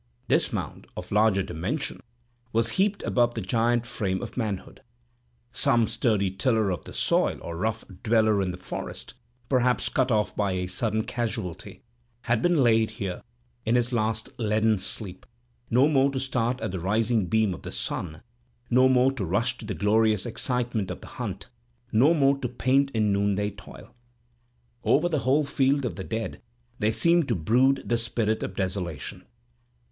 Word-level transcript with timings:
This 0.27 0.51
mound, 0.51 0.87
of 0.97 1.11
larger 1.11 1.43
dimension, 1.43 2.01
was 2.51 2.69
heaped 2.71 3.03
above 3.03 3.35
the 3.35 3.41
giant 3.41 3.85
frame 3.85 4.19
of 4.23 4.35
manhood. 4.35 4.81
Some 5.51 5.85
sturdy 5.85 6.31
tiller 6.31 6.71
of 6.71 6.85
the 6.85 6.91
soil, 6.93 7.37
or 7.43 7.55
rough 7.55 7.85
dweller 8.01 8.41
in 8.41 8.49
the 8.49 8.57
forest, 8.57 9.13
perhaps 9.47 9.89
cut 9.89 10.11
off 10.11 10.35
by 10.35 10.53
a 10.53 10.65
sudden 10.65 11.03
casualty, 11.03 11.83
had 12.21 12.41
been 12.41 12.63
laid 12.63 12.89
here 12.97 13.21
in 13.63 13.75
his 13.75 13.93
last 13.93 14.29
leaden 14.39 14.79
sleep—no 14.79 15.87
more 15.87 16.09
to 16.09 16.19
start 16.19 16.59
at 16.61 16.71
the 16.71 16.79
rising 16.79 17.27
beam 17.27 17.53
of 17.53 17.61
the 17.61 17.71
sun, 17.71 18.23
no 18.71 18.89
more 18.89 19.11
to 19.11 19.23
rush 19.23 19.55
to 19.59 19.65
the 19.65 19.75
glorious 19.75 20.25
excitement 20.25 20.89
of 20.89 21.01
the 21.01 21.07
hunt, 21.21 21.45
no 21.91 22.15
more 22.15 22.39
to 22.39 22.49
pant 22.49 22.89
in 22.95 23.13
noonday 23.13 23.51
toil. 23.51 23.93
Over 24.83 25.07
the 25.07 25.19
whole 25.19 25.43
field 25.43 25.85
of 25.85 25.95
the 25.95 26.03
dead 26.03 26.41
there 26.79 26.91
seemed 26.91 27.27
to 27.27 27.35
brood 27.35 27.83
the 27.85 27.99
spirit 27.99 28.41
of 28.41 28.55
desolation. 28.55 29.27